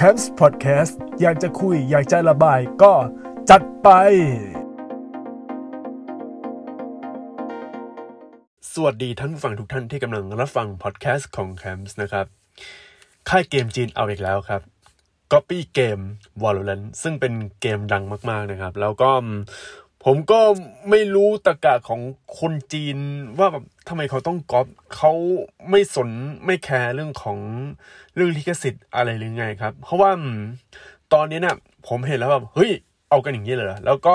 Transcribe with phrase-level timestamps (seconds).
[0.00, 2.92] c a m p s Podcast อยากจะคุย อยากจะระบายก็
[3.50, 3.88] จัดไป
[8.72, 12.26] สวัสดีท่านผู้ฟังทุกท่านที่กำลังรับฟังพอดแคสต์ของ c a m p s นะครับ
[13.28, 14.62] ค่ายเกมจีนเอาอีกแล้วครับ
[15.32, 15.98] Copy เกม
[16.42, 19.10] Valorant ซึ่งเป็นเกมดังมาก ๆนะครับ แล้วก็
[20.04, 20.40] ผมก็
[20.90, 22.00] ไม่รู้ตะกะของ
[22.38, 22.98] คนจีน
[23.38, 25.12] ว่าแบบ ทำไมเขาต้องก๊อปเขา
[25.70, 26.10] ไม่สน
[26.44, 27.38] ไม่แคร์เรื่องของ
[28.14, 30.10] เรื่องลิขสิทธิ์อะไรหรือไงครับ เพราะว่า
[31.12, 31.56] ตอนนี้เนี่ย
[31.88, 32.70] ผมเห็นแล้วแบบเฮ้ย
[33.10, 34.14] เอากันอย่างนี้เลยเหรอแล้วก็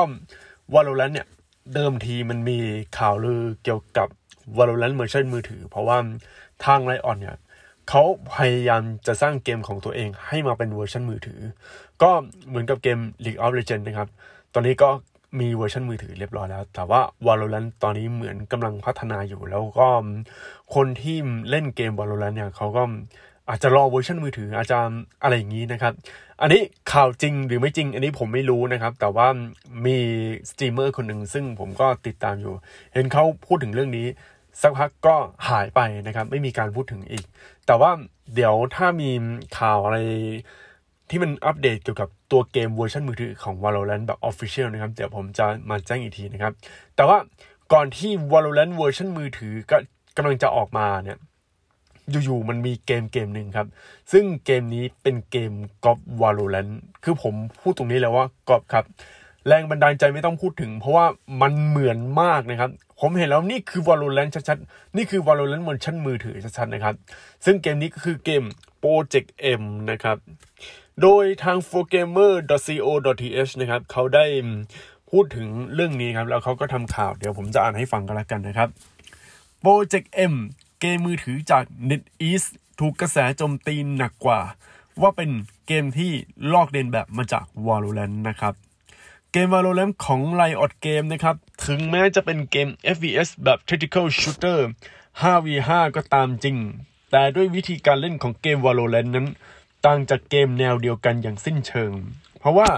[0.73, 1.27] Valorant เนี่ย
[1.73, 2.57] เดิมทีมันมี
[2.97, 4.07] ข่าวลือเกี่ยวกับ
[4.57, 5.97] Valorant version มือถือ เพราะว่า
[6.65, 7.37] ทาง Riot เนี่ย
[7.89, 8.03] เขา
[8.35, 11.39] พยายามจะสร้างเกมของตัวเองให้มาเป็นเวอร์ชันมือถือ
[12.01, 12.11] ก็
[12.47, 14.09] เหมือนกับเกม League of Legends นะครับ
[14.53, 14.89] ตอนนี้ก็
[15.39, 19.87] มีเวอร์ชันมือถือเรียบร้อยแล้ว แต่ว่า Valorant ตอนนี้เหมือนกำลังพัฒนาอยู่ แล้วก็
[20.75, 21.17] คนที่
[21.49, 22.83] เล่นเกม Valorant เนี่ยเขาก็
[23.49, 24.77] อาจจะรอเวอร์ชันมือถืออาจจะ
[25.23, 25.93] อะไรอย่างนี้นะครับ
[26.41, 26.61] อันนี้
[26.93, 29.27] ข่าวจริงหรือไม่จริง อันนี้ผมไม่รู้นะครับ แต่ว่า
[29.85, 29.97] มี
[30.49, 32.53] สตรีมเมอร์คนหนึ่งซึ่งผมก็ติดตามอยู่
[32.93, 34.07] เห็นเขาพูดถึงเรื่องนี้
[34.61, 35.15] สักพักก็
[35.49, 37.23] หายไปนะครับ ไม่มีการพูดถึงอีก
[37.67, 37.91] แต่ว่า
[38.35, 39.09] เดี๋ยวถ้ามี
[39.57, 39.97] ข่าวอะไร
[41.09, 46.53] ที่มันอัปเดตเกี่ยวกับตัวเกมเวอร์ชันมือถือของ Valorant แบบ Official นะครับ เดี๋ยวผมจะมาแจ้งอีกทีนะครับ
[46.95, 47.17] แต่ว่า
[47.73, 49.77] ก่อนที่ Valorant เวอร์ชันมือถือก็
[50.17, 51.17] กำลังจะออกมาเนี่ย
[52.23, 53.67] อยู่ๆมันมีเกมเกมหนึ่งครับ
[54.11, 55.51] ซึ่งเกมนี้เป็นเกม
[55.85, 56.67] ก๊อป Valorant
[57.03, 58.85] คือผมพูดตรงนี้แล้วว่าก๊อปครับ
[59.47, 61.05] แรงบันดาลใจไม่ต้องพูดถึง เพราะว่า
[61.41, 66.95] มันเหมือนมากนะครับ ผมเห็นแล้วนี่คือ Valorant ชัดๆ นี่คือ Valorant เวอร์ชันมือถือชัดๆนะครับ
[67.45, 68.43] ซึ่งเกมนี้ก็คือเกม
[68.83, 70.17] Project M นะครับ
[71.01, 74.25] โดยทาง 4gamer.co.th นะครับเขาได้
[75.09, 78.69] พูดถึงเรื่องนี้ครับ แล้วเขาก็ทำข่าวเดี๋ยวผมจะอ่านให้ฟังกันแล้วกันนะครับ
[79.63, 80.33] Project M
[80.79, 82.47] เกมมือถือจาก NetEase
[82.79, 84.41] ถูกกระแสโจมตีหนักกว่า
[85.01, 85.29] ว่าเป็น
[85.67, 86.11] เกมที่
[86.53, 88.53] ลอกเลียนแบบมาจาก Valorant นะครับ
[89.31, 91.35] เกม Valorant ของ Riot Game นะครับ
[91.65, 94.59] ถึงแม้จะเป็นเกม FPS แบบ Tactical Shooter
[95.21, 96.57] 5v5 ก็ตามจริง
[97.11, 99.27] แต่ด้วยวิธีการเล่นของเกม Valorant นั้น
[99.85, 101.91] ต่างจากเกมแนวเดียวกันอย่างสิ้นเชิง
[102.39, 102.69] เพราะว่า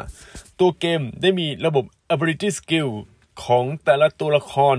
[0.60, 2.90] ตัวเกมได้มีระบบ ability skill
[3.44, 4.78] ของแต่ละตัวละคร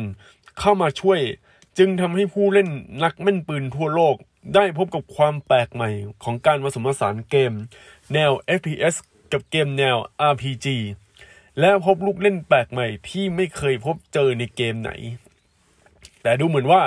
[0.58, 1.20] เข้ามาช่วย
[1.78, 2.68] จึงทำให้ผู้เล่น
[3.02, 4.16] นักแม่นปืนทั่วโลก
[4.54, 5.90] ได้พบกับความแปลกใหม่
[6.22, 7.52] ของการผสมผสานเกม
[8.14, 8.94] แนว FPS
[9.32, 9.96] กับเกมแนว
[10.30, 10.66] RPG
[11.60, 14.90] และพบลูกเล่นแปลกใหม่ที่ไม่เคยพบเจอในเกมไหน
[16.22, 16.82] แต่ดูเหมือนว่า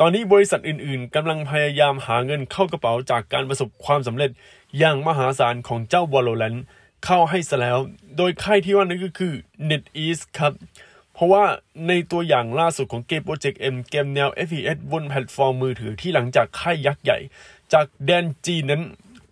[0.00, 4.30] ตอนนี้บริษัทอื่นๆกำลังพยายามหาเงินเข้ากระเป๋าจากการประสบความสำเร็จ
[4.78, 6.58] อย่างมหาศาลของเจ้า Valorant
[7.04, 7.78] เข้าให้ซะแล้ว
[8.16, 9.32] โดยค่ายที่ว่านั้นก็คือ
[9.70, 10.52] NetEase ครับ
[11.14, 11.44] เพราะว่า
[11.88, 17.18] ในตัวอย่างล่าสุดของเกม Project M เกมแนว FPS บนแพลตฟอร์มมือถือที่หลังจากค่ายยักษ์ใหญ่
[17.72, 18.82] จากแดนจีนนั้น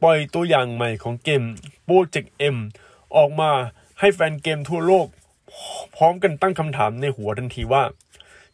[0.02, 1.42] ปล่อยตัวอย่างใหม่ของเกม
[1.88, 2.56] Project M
[3.16, 3.50] ออกมา
[4.00, 5.06] ให้แฟนเกมทั่วโลก
[5.96, 7.82] พร้อมกันตั้งคำถามในหัวทันทีว่า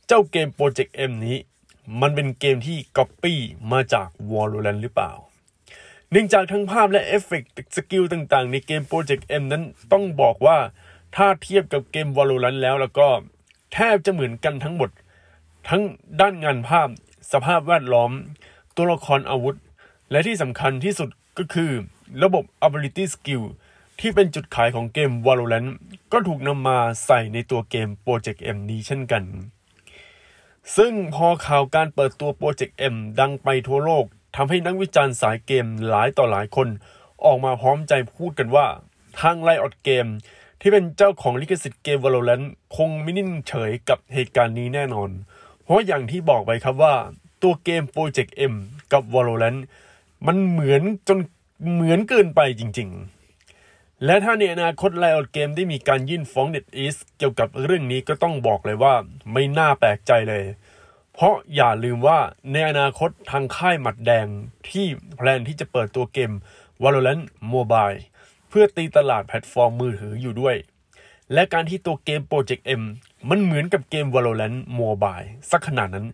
[0.07, 1.37] เจ้าเกม Project M นี้
[2.01, 3.41] มันเป็นเกมที่ก๊อปปี้
[3.73, 5.13] มาจาก Valorant หรือเปล่า
[6.11, 9.63] เนื่องจากทั้งภาพและเอฟเฟกต์สกิลต่างๆ ในเกม Project M นั้น
[9.93, 10.59] ต้องบอกว่า
[11.17, 13.09] ถ้าเทียบกับเกม Valorant แล้วแล้วก็
[13.73, 14.91] แทบจะเหมือนกันทั้งหมด
[15.69, 15.83] ทั้ง
[16.21, 16.89] ด้านงานภาพ
[17.33, 18.11] สภาพแวดล้อม
[18.77, 19.57] ตัวละครอาวุธ
[20.11, 21.09] และที่สำคัญที่สุด
[21.39, 21.71] ก็คือ
[22.23, 23.43] ระบบ ability skill
[24.01, 25.71] ที่เป็นจุดขายของเกม Valorant
[26.13, 29.25] ก็ถูกนำมาใส่ในตัวเกม Project M นี้เช่นกัน
[30.77, 34.05] ซึ่งพอข่าวการเปิดตัว Project M ดังไปทั่วโลก
[34.37, 36.69] ทำให้นักวิจารณ์สายเกมหลายต่อหลายคน
[37.25, 38.67] ออกมาพร้อมใจพูดกันว่า
[39.21, 40.11] ทาง Riot Game
[40.61, 45.11] ที่เป็นเจ้าของลิขสิทธิ์เกม Valorant คงไม่นิ่งเฉยกับเหตุการณ์นี้แน่นอน
[45.63, 46.95] เพราะอย่างที่บอกไปครับว่า
[47.43, 48.55] ตัวเกม Project M
[48.93, 49.61] กับ Valorant
[50.27, 51.19] มันเหมือนจน
[51.73, 53.20] เหมือนเกินไปจริง ๆ
[54.05, 58.95] และถ้าในอนาคต Riot Game ได้มีการยื่นฟ้อง NetEase เกี่ยวกับเรื่องนี้ก็ต้องบอกเลยว่า
[59.33, 60.45] ไม่น่าแปลกใจเลย
[61.13, 62.19] เพราะอย่าลืมว่า
[62.53, 64.27] ในอนาคตทางค่ายหมัดแดง
[64.69, 66.33] ที่แพลนที่จะเปิดตัวเกม
[66.83, 67.99] Valorant Mobile
[68.49, 70.57] เพื่อตีตลาดแพลตฟอร์มมือถืออยู่ด้วย
[71.33, 72.83] และการที่ตัวเกม Project M
[73.29, 76.07] มันเหมือนกับเกม Valorant Mobile สักขนาดนั้น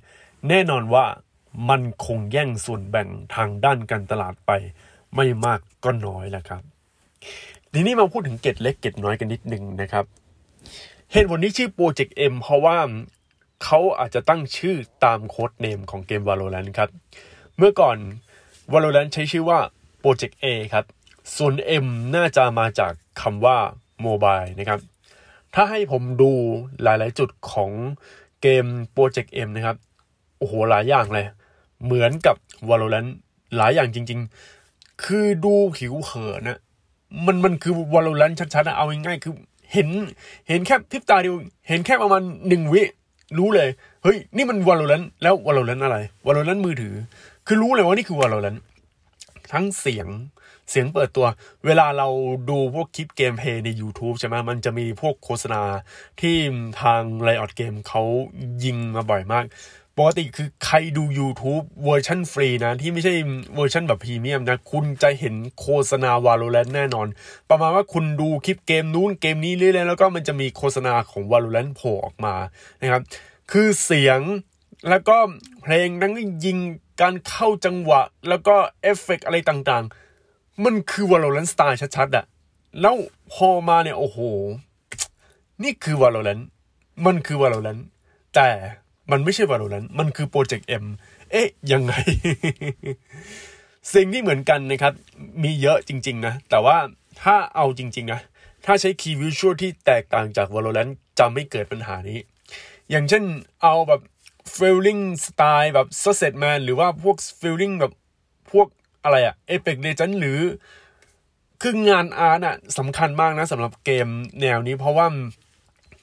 [0.48, 1.04] แน่นอนว่า
[1.68, 4.50] มันคงแย่งส่วนแบ่งทางด้านการตลาดไป
[5.14, 6.62] ไม่มากก็น้อยแหละครับ
[7.74, 10.04] ทีนี้มาพูดถึงเกตเล็กเกตน้อยกันนิดหนึ่งนะครับ
[11.12, 12.78] เหตุผลที่ชื่อ Project M เพราะว่า
[13.64, 16.90] เขาอาจจะตั้งชื่อตามโค้ดเนมของเกม Valorant ครับ
[17.56, 17.96] เมื่อก่อน
[18.72, 19.58] Valorant ใช้ชื่อว่า
[20.02, 20.84] Project A ครับ
[21.36, 21.54] ส่วน
[21.84, 21.86] M
[22.16, 23.58] น่าจะมาจากคำว่า
[24.06, 24.80] Mobile นะครับ
[25.54, 26.30] ถ้าให้ผมดู
[26.82, 27.70] หลาย ๆ จุดของ
[28.42, 28.64] เกม
[28.96, 29.76] Project M นะครับ
[30.38, 31.26] โอ้โห หลายอย่างเลย
[31.84, 32.36] เหมือนกับ
[32.68, 33.10] Valorant
[33.56, 34.20] หลายอย่างจริง
[34.62, 36.58] ๆ คือดูผิวเผินนะ
[37.26, 39.34] มันมันคือ Valorant ชัดๆนะเอาง่ายๆคือ
[39.72, 39.88] เห็น
[40.48, 41.34] เห็นแค่พริบตาเดียว
[41.68, 42.82] เห็นแค่ประมาณหนึ่งวิ
[43.38, 43.68] รู้เลย
[44.02, 46.94] เฮ้ย นี่มัน Valorant แล้ว Valorant อะไร Valorant มือถือ
[47.46, 48.58] คือรู้เลยว่านี่คือ Valorant
[49.52, 50.08] ทั้งเสียง
[50.70, 51.26] เสียงเปิดตัว
[51.66, 52.08] เวลาเรา
[52.50, 55.62] ดูพวกคลิปเกมเพลย์ใน YouTube ใช่ไหมมันจะมีพวกโฆษณา
[56.20, 56.36] ที่
[56.82, 58.02] ทาง Riot Game เขา
[58.64, 59.44] ยิงมาบ่อยมาก
[59.98, 63.14] ปกติคือใครดู YouTube เวอร์ชันฟรีนะ ที่ไม่ใช่
[63.54, 67.06] เวอร์ชันแบบพรีเมียมนะ คุณจะเห็นโฆษณา Valorant แน่นอน
[67.50, 72.34] ประมาณว่าคุณดูคลิปเกมนู้นเกมนี้เรื่อยๆแล้วก็มันจะมีโฆษณาของ Valorant โผล่ออกมา
[72.80, 73.02] นะครับ
[73.50, 74.20] คือเสียง
[74.88, 75.16] แล้วก็
[75.62, 76.12] เพลงนั้น
[76.44, 76.58] ยิง
[77.00, 82.24] กันเข้าจังหวะ แล้วก็เอฟเฟกต์อะไรต่างๆ มันคือ Valorant สไตล์ชัดๆอะ
[82.80, 82.94] แล้ว
[83.32, 84.18] พอมาเนี่ย โอ้โห
[85.62, 86.42] นี่คือ Valorant
[87.06, 87.82] มันคือ Valorant
[88.34, 88.48] แต่
[89.10, 90.84] มันไม่ใช่ Valorant มันคือ Project M
[91.30, 91.92] เอ๊ะ ยังไง
[93.94, 94.94] สิ่งที่เหมือนกันนะครับ
[95.42, 96.76] มีเยอะจริง ๆ นะ แต่ว่า
[97.22, 98.20] ถ้าเอาจริง ๆ นะ
[98.66, 102.18] ถ้าใช้ Key Visual ที่แตกต่างจาก Valorant จะไม่เกิดปัญหานี้
[102.90, 103.24] อย่างเช่น
[103.62, 104.00] เอาแบบ
[104.56, 107.92] feeling สไตล์แบบ Success Man หรือว่าพวก feeling แบบ
[108.52, 108.66] พวก
[109.04, 110.40] อะไรอะ Apex Legends หรือ
[111.62, 114.08] คืองานอาร์ตอะสำคัญมากนะสำหรับเกม
[114.40, 115.06] แนวนี้เพราะว่า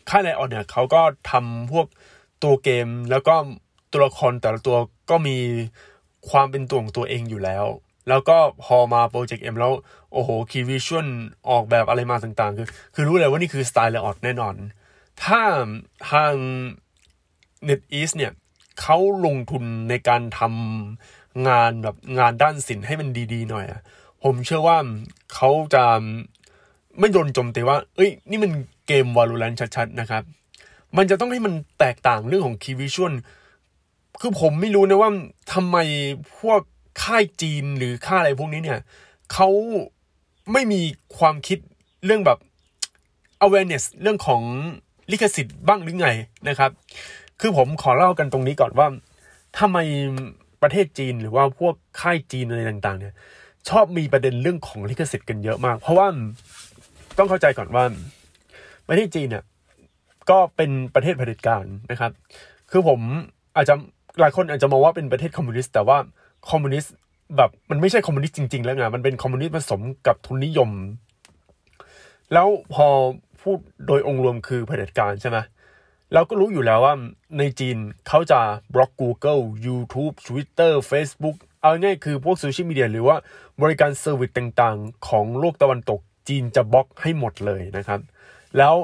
[0.10, 1.02] ค่าย Riot เนี่ยเขาก็
[1.32, 1.88] ทำพวก
[2.44, 3.36] ตัวเกมแล้วก็
[3.92, 4.78] ตัวละครแต่ละตัว
[5.10, 5.38] ก็มี
[6.30, 7.66] ความเป็นตัวของตัวเองอยู่แล้ว
[8.10, 9.72] แล้วก็พอมา Project M แล้ว
[10.12, 11.08] โอ้โห key visual
[11.50, 14.56] ออกแบบอะไรมาต่างๆ คือ คือรู้เลยว่านี่คือสไตล์ Riot แน่นอน
[15.24, 15.42] ถ้า
[16.10, 16.34] ทาง
[17.68, 18.32] NetEase เนี่ย
[18.82, 23.82] เขาลงทุนในการทำงานแบบงานด้านศิลป์ให้มันดีๆหน่อยอะ
[24.24, 24.78] ผมเชื่อว่า
[25.34, 25.84] เขาจะ
[27.00, 28.52] ไม่โดนจมตีว่า เอ้ย นี่มัน
[28.88, 30.24] เกม Valorant ชัดๆนะครับ
[30.98, 33.14] มันจะต้องให้มันแตกต่างเรื่องของ Key Visual
[34.22, 35.12] คือผมไม่รู้นะว่า
[35.54, 35.78] ทำไม
[36.40, 36.62] พวก
[37.04, 38.80] ค่ายจีนหรือค่ายอะไรพวกนี้เนี่ย
[39.34, 39.50] เขา
[40.54, 40.82] ไม่มี
[41.18, 41.60] ความคิด
[42.06, 42.40] เรื่องแบบ
[43.46, 44.42] awareness เรื่องของ
[45.12, 46.10] ลิขสิทธิ์บ้างหรือไง
[46.48, 46.72] นะครับ
[47.40, 48.88] คือผมขอเล่ากันตรงนี้ก่อนว่า
[49.60, 49.78] ทำไม
[50.62, 53.14] ประเทศจีนหรือว่าพวกค่ายจีนอะไรต่าง ๆ เนี่ย
[53.70, 56.08] ชอบมีประเด็นเรื่องของลิขสิทธิ์กันเยอะมาก เพราะว่า
[57.18, 57.84] ต้องเข้าใจก่อนว่า
[58.88, 59.44] ประเทศจีนเนี่ย
[60.30, 62.12] ก็เป็นประเทศเผด็จการนะครับ
[62.72, 63.00] คือผม
[63.56, 63.76] อาจจะ
[64.20, 65.98] หลายคนอาจจะมองว่าเป็นประเทศคอมมิวนิสต์แต่ว่า
[66.52, 66.94] คอมมิวนิสต์
[67.38, 70.70] แบบมันไม่ใช่คอมมิวนิสต์จริง ๆ แล้วไงมันเป็นคอมมิวนิสต์ผสมกับทุนนิยม
[72.34, 72.88] แล้วพอ
[73.42, 75.38] พูดโดยองค์รวมคือเผด็จการใช่ไหม
[76.14, 76.96] เราก็รู้อยู่แล้วว่า
[77.38, 77.78] ในจีน
[78.08, 78.40] เขาจะ
[78.74, 83.18] บล็อก Google YouTube Twitter Facebook เอาง่ายคือพวกโซเชียลมีเดียหรือว่า
[83.62, 88.00] บริการ service ต่างๆ ของโลกตะวันตกจีนจะบล็อกให้หมดเลยนะครับ
[88.58, 88.76] แล้ว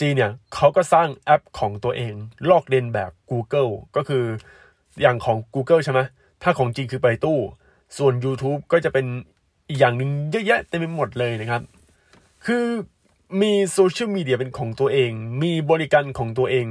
[0.00, 2.14] จีนเนี่ยเขาก็สร้างแอปของตัวเอง
[2.50, 4.24] ลอกเลียนแบบ Google ก็คือ
[5.00, 6.00] อย่างของ Google ใช่ไหม
[6.42, 7.38] ถ้าของจีนคือไปตู้
[7.98, 9.06] ส่วน YouTube ก็จะเป็น
[9.68, 11.62] อีกอย่างหนึ่งเยอะแยะเต็มไปหมดเลยนะครับ
[12.46, 12.64] คือ
[13.42, 15.10] มีโซเชียลมีเดียเป็นของตัวเอง
[15.42, 16.66] มีบริการของตัวเอง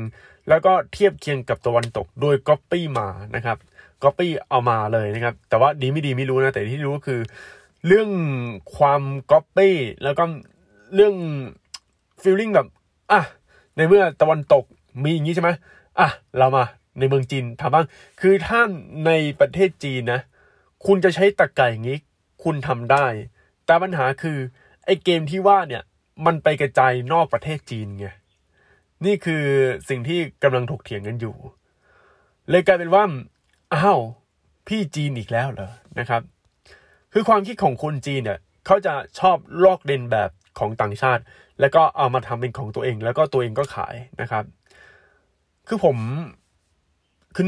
[0.49, 3.57] แล้วก็เทียบเคียงกับตะวันตกโดย Copy มานะครับ
[4.03, 7.19] Copy เอามาเลยนะครับ แต่ว่าดีไม่ดีไม่รู้นะ แต่ที่รู้ก็คือ
[7.87, 8.09] เรื่อง
[8.77, 9.01] ความ
[9.31, 9.69] Copy
[10.03, 10.23] แล้วก็
[10.95, 11.15] เรื่อง
[12.21, 12.67] feeling แบบ
[13.11, 13.21] อะ
[13.75, 14.63] ในเมื่อตะวันตก
[15.03, 15.49] มีอย่างนี้ใช่ไหม
[15.99, 16.63] อะเรามา
[16.99, 17.85] ในเมืองจีนทำบ้าง
[18.21, 18.61] คือถ้า
[19.05, 20.21] ในประเทศจีนนะ
[20.85, 21.97] คุณจะใช้ตะไก่อย่างนี้
[22.43, 23.05] คุณทำได้
[23.65, 24.37] แต่ปัญหาคือ
[24.85, 25.83] ไอ้เกมที่ว่าเนี่ย
[26.25, 28.07] มันไปกระจายนอกประเทศจีนไง
[29.05, 29.43] นี่คือ
[29.89, 31.35] สิ่งที่กำลังถกเถียงกันอยู่
[32.49, 33.03] เลยกลายเป็นว่า
[33.73, 33.99] อ้าว
[34.67, 36.21] พี่จีนอีกแล้วเหรอ นะครับ
[37.13, 40.29] คือความคิดของคนจีนเนี่ย เขาจะชอบลอกเลียนแบบ
[40.59, 41.21] ของต่างชาติ
[41.59, 44.43] แล้วก็เอามาทำเป็นของตัวเอง แล้วก็ตัวเองก็ขายนะครับ
[45.67, 45.97] คือผม
[47.35, 47.47] คือ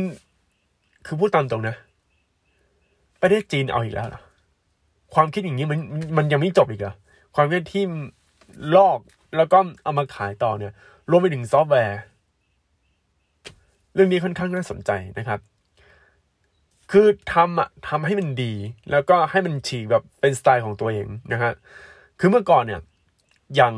[1.05, 1.75] คือพูดตามตรงนะ
[3.22, 4.22] ประเทศจีนเอาอีกแล้วเหรอ
[5.15, 5.79] ความคิดอย่างนี้มัน
[6.17, 6.93] มันยังไม่จบอีกเหรอ
[7.36, 7.83] ความคิดที่
[8.75, 9.00] ลอก
[9.38, 10.74] แล้วก็เอามาขายต่อเนี่ย
[11.10, 12.00] รวมไปถึงซอฟต์แวร์
[13.93, 15.39] เรื่องนี้ค่อนข้างน่าสนใจนะครับ
[16.91, 18.53] คือทำอะทำให้มันดี
[18.91, 21.51] แล้วก็ให้มันฉีกแบบเป็นสไตล์ของตัวเองนะฮะ
[22.19, 22.81] คือเมื่อก่อนเนี่ย
[23.55, 23.75] อย่าง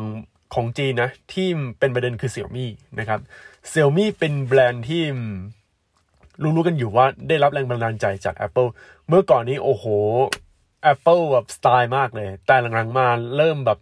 [0.55, 1.47] ของจีนนะที่
[1.79, 2.69] เป็นประเด็นคือเสี่ยวมี่
[2.99, 3.19] นะครับ
[3.69, 5.03] เสี่ยวมี่เป็นแบรนด์ที่
[6.41, 8.69] รู้ๆกันอยู่ว่าได้รับแรงบันดาลใจจาก Apple
[9.07, 9.85] เมื่อก่อนนี้โอ้โห
[10.93, 13.07] Apple แบบสไตล์มากเลย แต่หลังๆมา
[13.37, 13.79] เริ่มแบบ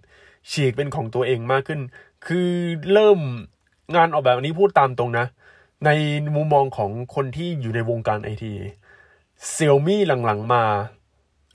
[0.51, 1.79] ฉีกเป็นของตัวเองมากขึ้น
[2.25, 2.49] คือ
[2.93, 3.19] เริ่ม
[3.95, 5.25] งานออกแบบนี้พูดตามตรงนะ
[5.85, 5.89] ใน
[6.35, 8.53] มุมมองของคนที่อยู่ในวงการไอที
[9.51, 10.63] เสียวหมี่หลังๆมา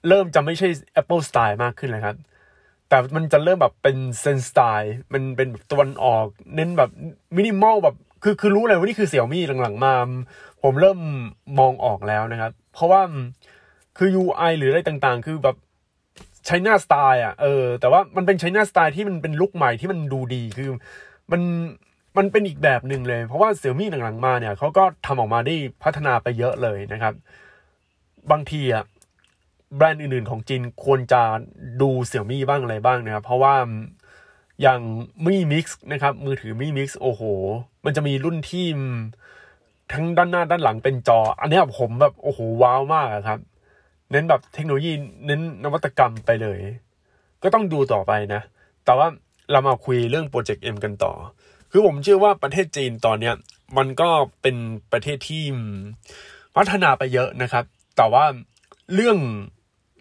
[0.09, 0.69] เริ่มจะไม่ใช่
[1.01, 2.17] Apple สไตล์มากขึ้นเลยครับ
[2.89, 6.91] แต่มันจะเริ่มแบบเป็นเซนสไตล์มันเป็นแบบตะวันออก เน้นแบบ
[7.37, 9.95] มินิมอลแบบคือคือรู้เลยว่านี่คือเสียวหมี่หลังๆมา
[10.63, 10.99] ผมเริ่ม
[11.59, 13.03] มองออกแล้วนะครับ เพราะว่า
[13.99, 15.57] คือ UI หรืออะไรต่างๆ คือแบบ
[16.47, 20.69] China style อะเออแต่ว่ามันเป็น China style ที่มันเป็นลุคใหม่ที่มันดูดีคือ
[21.33, 21.43] มัน
[22.19, 27.15] มันเป็นอีกแบบหนึ่งเลย เพราะว่าเสี่ยวมี่หลังๆมาเนี่ยเขาก็ทำออกมาได้พัฒนาไปเยอะเลยนะครับ
[28.31, 28.85] บางทีอะ
[29.77, 31.23] แบรนด์อื่นๆของจีนควรจะ
[31.81, 33.55] ดูเสี่ยมี่บ้างอะไรบ้างนะครับ เพราะว่า
[34.63, 34.81] อย่าง
[35.25, 37.23] มี่มิกซ์นะครับ มือถือมี่มิกซ์โอ้โห
[37.85, 38.67] มันจะมีรุ่นที่
[39.93, 43.41] ทั้งด้านหน้าด้านหลังเป็นจอ อันนี้ผมแบบโอ้โหว้าวมากครับ
[44.11, 44.93] เน้นแบบเทคโนโลยี
[45.27, 46.59] เน้นนวัตกรรมไปเลย
[47.43, 48.43] ก็ต้องดูต่อไปนะ
[48.85, 49.07] แต่ว่า
[49.51, 51.13] เรามาคุยเรื่อง Project M กันต่อ
[51.71, 53.35] คือผมเชื่อว่าประเทศจีนตอนเนี้ย
[53.77, 54.09] มันก็
[54.43, 54.57] เป็น
[54.93, 55.45] ประเทศที่
[56.57, 57.65] พัฒนาไปเยอะนะครับ
[57.97, 58.25] แต่ว่า
[58.95, 59.19] เรื่อง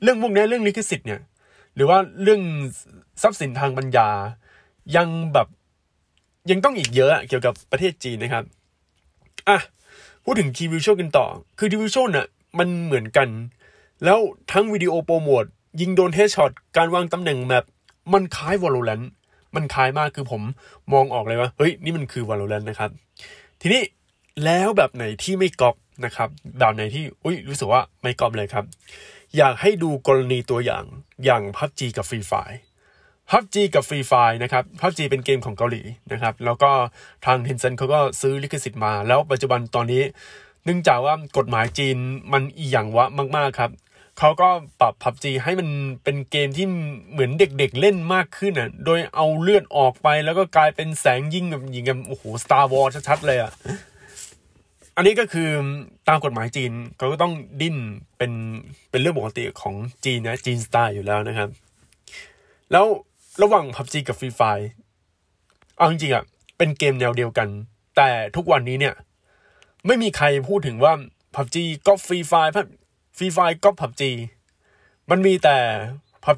[0.04, 1.22] เรื่องพวกนี้เรื่องลิขสิทธิ์เนี่ย
[1.76, 2.42] หรือว่าเรื่อง
[3.22, 4.08] ทรัพย์สินทางปัญญา
[4.96, 5.48] ยังแบบ
[6.52, 8.44] ยังต้องอีกเยอะเกี่ยวกับประเทศจีนนะครับ
[9.48, 9.58] อะ
[10.24, 11.26] พูดถึง key visual กันต่อ
[11.60, 12.28] คือ key visual น่ะ
[12.60, 13.30] มันเหมือนกัน
[14.04, 14.20] แล้ว
[14.52, 15.46] ทั้งวิดีโอโปรโมท
[15.82, 17.66] ยิงโดน headshot การวางตำแหน่งแมป
[18.14, 19.02] มันคล้าย Valorant
[19.56, 20.42] มันคล้ายมากคือผม
[20.94, 22.90] มองออกเลยว่า เฮ้ย นี่มันคือ Valorant นะครับ
[23.62, 23.82] ทีนี้
[24.44, 25.76] แล้วแบบไหนที่ไม่ก๊อป
[26.06, 28.66] นะครับแบบไหนที่อุ้ยรู้สึกว่าไม่ก๊อปเลยครับ
[29.38, 30.86] อยากให้ดูกรณีตัวอย่าง
[31.26, 32.34] อย่าง PUBG กับ Free Fire
[33.30, 34.14] PUBG กับ Free Fire
[34.44, 36.72] นะครับ PUBG เป็นเกมของเกาหลีนะครับ แล้วก็
[37.26, 40.04] ทาง Tencent เขาก็ซื้อลิขสิทธิ์มา แล้วปัจจุบันตอนนี้
[40.66, 41.98] เนื่องจากว่ากฎหมายจีน
[42.34, 43.06] มันอีหยังวะ
[43.38, 43.72] มากๆครับ
[44.20, 45.70] เขาก็ปรับพับจีให้มัน
[46.04, 46.66] เป็นเกมที่
[47.12, 53.52] เหมือนเด็กๆเล่นมากขึ้นอะ โดยเอาเลือดออกไปแล้วก็กลายเป็นแสงยิ่งแบบยิงกันโอ้โหสตาร์วอลชัดๆเลยอะ
[55.00, 55.50] อันนี้ก็คือ
[56.08, 57.78] ตามกฎหมายจีนเขาก็ต้องดิ้น
[58.18, 58.32] เป็น
[58.90, 59.76] เป็นเรื่องปกติของ
[60.06, 61.50] จีนนะจีนสไตล์อยู่แล้วนะครับ
[62.72, 62.86] แล้ว
[63.42, 64.68] ระหว่าง PUBG กับ Free Fire
[65.78, 66.24] เอาจริงๆอะ
[66.58, 67.48] เป็นเกมแนวเดียวกัน
[67.98, 68.96] แต่ทุกวันนี้เนี่ย
[69.86, 70.94] ไม่มีใครพูดถึงว่า
[71.36, 72.54] PUBG ก็ Free Fire
[73.18, 74.12] Free Fire ก๊อป PUBG
[75.10, 75.58] มันมีแต่
[76.24, 76.38] พับ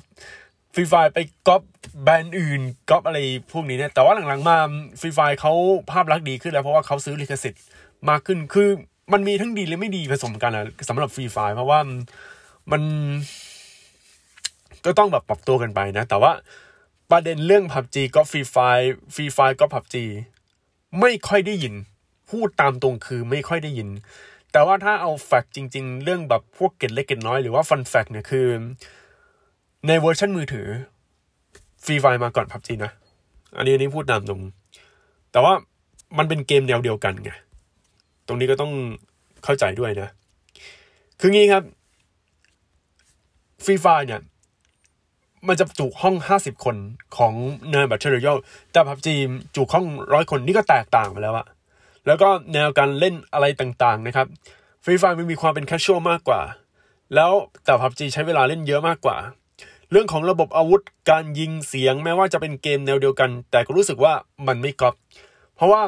[0.74, 1.64] Free Fire ไปก๊อป
[2.04, 3.20] แบรนด์อื่นก๊อปอะไร
[3.52, 4.58] พวกนี้เนี่ยแต่ว่าหลังๆมา
[5.00, 5.54] Free Fire เขา
[5.92, 7.62] ภาพลักษณ์ดีขึ้นแล้วเพราะว่าเขาซื้อลิขสิทธิ์
[8.10, 8.70] มากขึ้นคือ
[9.14, 11.80] มันมีทั้งดีและไม่ดีผสมกันอะสำหรับ Free Fire เพราะว่า
[12.72, 12.82] มัน
[14.86, 16.32] ก็ต้องแบบปรับตัวกันไปนะ แต่ว่า
[17.12, 18.58] ประเด็นเรื่อง PUBG ก็ Free Fire
[19.16, 20.06] Free Fire ก็ PUBG
[21.00, 21.74] ไม่ค่อยได้ยิน
[22.30, 23.90] พูดตามตรงคือไม่ค่อยได้ยิน
[24.52, 28.48] แต่ว่าถ้าเอา fact จริง ๆ เรื่องแบบพวกเกร็ดเล็กเกร็ดน้อยหรือว่า fun fact เนี่ยคือ
[29.88, 30.68] ในเวอร์ชันมือถือ
[31.84, 32.92] Free Fire มาก่อน PUBG นะ
[33.56, 34.42] อันนี้อันนี้พูดตามตรง
[35.32, 35.54] แต่ว่า
[36.18, 37.32] มันเป็นเกมแนวเดียวกันไง
[38.28, 38.72] ตรงนี้ก็ต้อง
[39.44, 40.10] เข้าใจด้วยนะ
[41.20, 41.64] คืองี้ครับ
[43.64, 44.22] Free Fire เนี่ย
[45.48, 46.76] มันจะจุห้องห้าสิบคน
[47.18, 47.34] ของ
[47.70, 48.38] เนิน Battle Royale
[48.72, 49.16] แต่ PUBG
[49.56, 51.46] จุห้องร้อยคนนี่ก็แตกต่างไปแล้วอะ
[52.06, 54.28] แล้วก็แนวการเล่นอะไรต่างๆนะครับ
[54.84, 56.42] Free Fire มันมีความเป็น casual มากกว่า
[57.16, 57.32] แล้ว
[57.66, 59.18] แต่ PUBG ใช้เวลาเล่นเยอะมากกว่า
[59.92, 64.14] เรื่องของระบบอาวุธการยิงเสียงแม้ว่าจะเป็นเกมแนวเดียวกัน แต่ก็รู้สึกว่า
[64.48, 64.96] มันไม่ก๊อป
[65.56, 65.82] เพราะว่า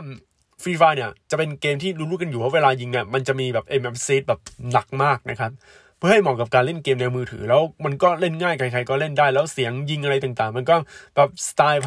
[0.63, 4.39] Free Fire เนี่ยจะเป็นเกมที่รู้ๆกันอยู่ว่าเวลายิงเนี่ยมันจะมีแบบ aim assist แบบ
[4.71, 5.51] หนักมากนะครับ
[5.97, 10.75] เพื่อให้เหมาะกับการเล่นเกมในมือถือ แล้วมันก็เล่นง่ายใครๆก็เล่นได้แล้วเสียงยิงอะไรต่างๆ มันก็
[11.15, 11.81] แบบสไตล์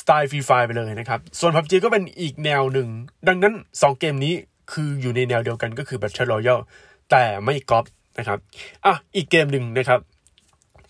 [0.00, 2.88] สไตล์ Free Fire ไปเลยนะครับส่วน PUBG ก็เป็นอีกแนวหนึ่ง
[3.28, 4.34] ดังนั้น 2 เกมนี้
[4.72, 6.62] คืออยู่ในแนวเดียวกันก็คือ Battle Royale
[7.10, 7.84] แต่ไม่ก๊อป
[8.18, 8.38] นะครับ
[8.84, 10.00] อะอีกเกมหนึ่งนะครับ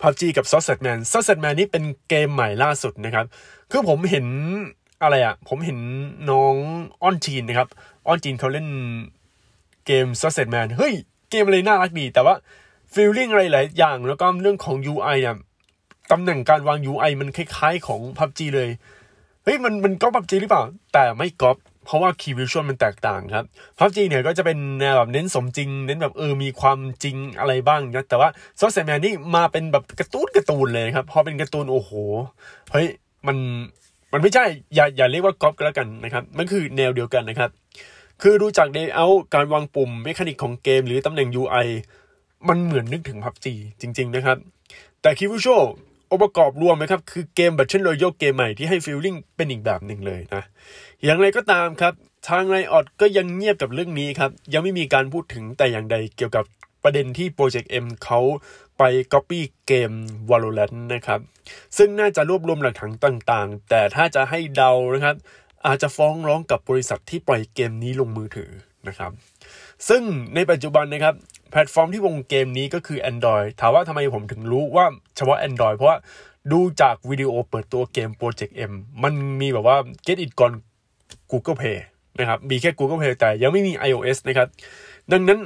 [0.01, 3.25] PUBG กับ Sausage Man Sausage Man นี่เป็นเกมใหม่ล่าสุดนะครับ
[3.71, 4.25] คือผมเห็น
[5.03, 5.79] อะไรอะ่ะผมเห็น
[6.29, 6.55] น้อง
[7.01, 7.67] อ้อนจีนนะครับ
[8.07, 8.67] อ้อนจีนเขาเล่น
[9.85, 10.93] เกม Sausage Man เฮ้ย
[11.29, 12.35] เกมอะไรน่ารักดี แต่ว่า
[12.93, 15.37] feeling อะไรหลายอย่าง แล้วก็เรื่องของ UI เนี่ย
[16.11, 18.69] ตำแหน่งการวาง UI มันคล้ายๆของ PUBG เลย
[19.43, 23.45] เฮ้ย มันมันก๊อป PUBG หรือเปล่า แต่ไม่ก๊อป เพราะว่า key visual มันแตกต่างครับ
[23.77, 31.91] PUBG เนี่ยก็จะเป็นแนวแบบเน้นสมจริง เน้นแบบเออมีความจริงอะไรบ้างนะแต่ว่า Sausage Man นี่มาเป็นแบบการ์ตูนการ์ตูนเลยครับพอเป็นการ์ตูนโอ้โห
[32.71, 32.87] เฮ้ย
[33.27, 33.37] มัน
[34.13, 34.45] มันไม่ใช่
[34.75, 37.49] อย่าอย่าเรียกว่าก๊อปก็แล้วกันนะครับ มันคือแนวเดียวกันนะครับ
[38.21, 41.67] คือดูจาก layout การวางปุ่ม mechanic ของเกมหรือตำแหน่ง UI
[42.47, 44.37] มันเหมือนนึกถึง PUBG จริง ๆ นะครับ
[45.01, 45.47] แต่ key visual
[46.11, 50.43] องค์ประกอบรวมนะครับ คือเกม Battle Royale เกมใหม่ที่ให้ feeling เป็นอีกแบบหนึ่งเลยนะ
[51.03, 51.93] อย่างไรก็ตามครับ
[52.29, 56.45] ทาง Riot ก็ยังเงียบกับเรื่องนี้ครับ ยังไม่มีการพูดถึงแต่อย่างใดเกี่ยวกับ
[56.83, 58.19] ประเด็นที่ Project M เขา
[58.77, 59.91] ไป Copy เกม
[60.29, 61.19] Valorant นะครับ
[61.77, 65.15] ซึ่งน่าจะรวบรวมหลักฐานต่างๆ แต่ถ้าจะให้เดานะครับ
[65.65, 68.51] อาจจะฟ้องร้องกับบริษัทที่ปล่อยเกมนี้ลงมือถือ
[68.87, 69.11] นะครับ
[69.89, 70.03] ซึ่ง
[70.35, 71.15] ในปัจจุบันนะครับ
[71.51, 75.97] แพลตฟอร์มที่วงเกมนี้ก็คือ Android ถามว่าทำไมผมถึงรู้ว่าเฉพาะ Android เพราะว่า
[76.51, 80.51] ดูจากวิดีโอเปิดตัวเกม Project M มันมีแบบว่า Get It ก่อน
[81.31, 81.79] Google Play
[82.19, 84.47] นะครับ มีแค่ Google Play แต่ยังไม่มี iOS นะครับ
[85.11, 85.39] ดังนั้น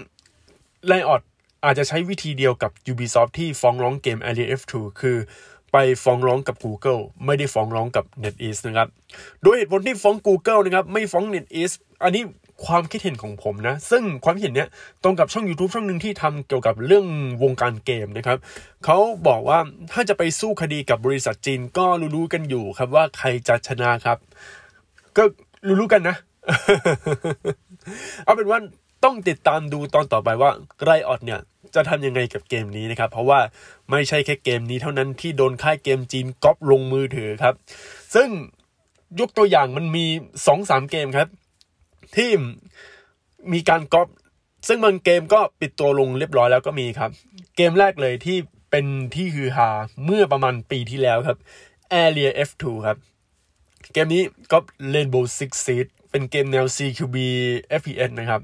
[0.88, 1.22] ไลออด
[1.66, 5.18] อาจจะใช้วิธีเดียวกับ Ubisoft ที่ฟ้องร้องเกม Alien F2 คือ
[5.72, 8.88] ไปฟ้องร้องกับ Google ไม่ได้ฟ้องร้องกับ NetEase นะครับ
[9.42, 12.24] โดยเหตุผลที่ฟ้อง Google นะครับ ไม่ฟ้อง NetEase อันนี้
[12.66, 14.70] ความคิดเห็นของผมนะ ซึ่งความคิดเห็นเนี้ย
[15.04, 17.06] ตรงกับช่อง YouTube ช่องหนึ่งที่ทำเกี่ยวกับเรื่อง
[17.44, 18.38] วงการเกมนะครับ
[18.86, 18.98] เขา
[19.28, 19.60] บอกว่า
[19.92, 21.86] ถ้าจะไปสู้คดีกับบริษัทจีนก็
[22.16, 24.18] รู้ๆกันอยู่ครับว่าใครจะชนะครับ
[25.18, 25.24] ก็
[25.80, 26.16] รู้ๆกันนะ
[28.24, 28.60] เอาเป็นว่า
[29.04, 30.52] ต้องติดตามดูตอนต่อไปว่า
[30.84, 31.40] ไรออดเนี่ย
[31.76, 33.40] จะทำยังไงกับเกมนี้นะครับ เพราะว่า
[33.92, 37.56] ไม่ใช่แค่เกมนี้เท่านั้นที่โดนค่ายเกมจีนก๊อปลงมือถือครับ
[38.16, 38.30] ซึ่ง
[39.20, 40.06] ยกตัวอย่างมันมี
[40.48, 41.28] สองสามเกมครับ
[42.16, 42.30] ที่
[43.54, 44.08] มีการก๊อป
[44.68, 47.12] ซึ่งบางเกมก็ปิดตัวลงเรียบร้อยแล้วก็มีครับ
[47.56, 48.38] เกมแรกเลยที่
[48.72, 48.86] เป็น
[49.16, 49.70] ที่ฮือฮา
[50.04, 51.38] เมื่อประมาณปีที่แล้วครับ
[52.04, 52.98] Area F2 ครับ
[53.94, 54.58] เกมนี้ก็
[54.94, 57.16] Rainbow Six Siege เป็นเกมแนว CQB
[57.82, 58.42] FPS นะครับ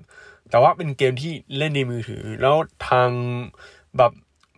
[0.50, 2.56] แต่ว่าเป็นเกมที่เล่นในมือถือ แล้ว
[2.90, 3.10] ทาง
[3.98, 4.12] แบบ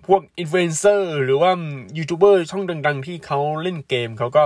[0.07, 1.51] พวกอินฟลูเอนเซอร์หรือว่า
[1.97, 4.43] ยูทูบเบอร์ช่องดัง ๆ ที่เขาเล่นเกมเขาก็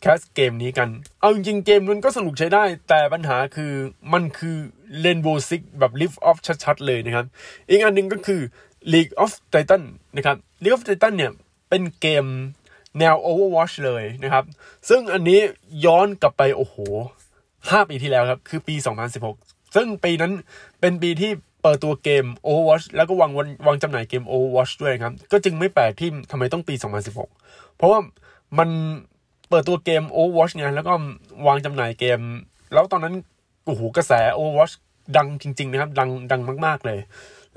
[0.00, 0.88] cast เกมนี้กัน
[1.20, 3.72] เอาจริงเกมมันก็สนุกใช้ได้ แต่ปัญหาคือ
[4.12, 4.56] มันคือ
[5.04, 7.26] Rainbow Six แบบ rip-off ชัดๆ เลยนะครับ
[7.68, 8.40] อีกอันหนึ่งก็คือ
[8.92, 9.82] League of Titan
[10.16, 11.32] นะครับ League of Titan เนี่ย
[11.68, 12.24] เป็นเกม
[12.98, 14.44] แนว Overwatch เลยนะครับ
[14.88, 15.40] ซึ่งอันนี้
[15.84, 16.76] ย้อนกลับไป โอ้โห
[17.32, 18.74] 5ปีที่แล้วครับ คือปี
[19.24, 20.32] 2016 ซึ่งปีนั้น
[20.80, 21.30] เป็นปีที่
[21.62, 23.30] เปิดตัวเกม Overwatch แล้วก็วาง
[23.66, 26.74] วางจำหน่ายเกม Overwatch ด้วยครับ ก็จึงไม่แปลกที่ทำไมต้องปี
[27.24, 28.00] 2016 เพราะว่า
[28.58, 28.68] มัน
[29.48, 30.92] เปิดตัวเกม Overwatch ไงแล้วก็
[31.46, 32.20] วางจำหน่ายเกม
[32.72, 33.14] แล้วตอนนั้น
[33.64, 34.74] โอ้โหกระแส Overwatch
[35.16, 36.98] ดังจริง ๆ นะครับ ดังดังมาก ๆ เลย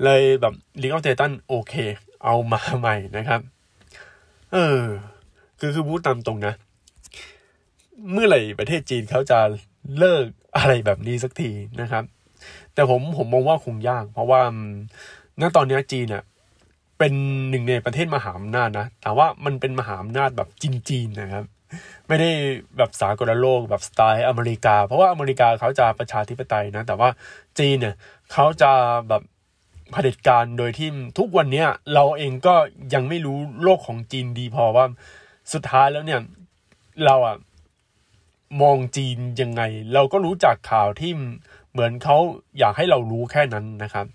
[0.04, 1.74] เลยแบบ League of Titan โอเค
[2.24, 3.40] เอามาใหม่นะครับ
[4.52, 4.80] เออ
[5.58, 6.54] คือคือพูดตามตรงนะ
[8.12, 9.38] เมื่อไหร่ประเทศจีนเขาจะ
[9.98, 10.24] เลิก
[10.56, 12.04] อะไรแบบนี้สักทีนะครับ
[12.74, 14.40] แต่ผมผมมองว่าคงยาก เพราะว่า
[15.40, 16.24] ณตอนนี้จีนเนี่ย
[16.98, 17.12] เป็น
[17.50, 21.44] หนึ่งในประเทศมหาอำนาจนะ แต่ว่ามันเป็นมหาอำนาจแบบจีนๆนะครับ
[22.12, 22.34] ไม่ได้
[22.78, 27.08] แบบสากลโลกแบบสไตล์อเมริกา เพราะว่าอเมริกาเขาจะประชาธิปไตยนะ แต่ว่า
[27.58, 27.94] จีนเนี่ย
[28.32, 28.70] เขาจะ
[29.08, 29.22] แบบ
[29.90, 32.54] เผด็จการโดยที่ทุกวันเนี้ยเราเองก็
[32.94, 34.86] ยังไม่รู้โลกของจีนดีพอว่า
[35.52, 36.20] สุดท้ายแล้วเนี่ย
[37.04, 37.36] เราอะ
[38.62, 39.62] มองจีนยังไง
[39.94, 41.12] เราก็รู้จักข่าวที่
[41.72, 42.16] เหมือนเขา
[42.58, 44.06] อยากให้เรารู้แค่นั้นนะครับ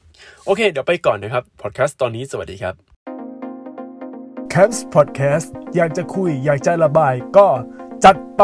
[0.45, 2.75] โอเค เดี๋ยวไปก่อนนะครับ พอดแคสต์ตอนนี้สวัสดีครับ
[4.53, 7.47] Camps Podcast อยากจะคุยอยากจะระบายก็
[8.05, 8.43] จัดไป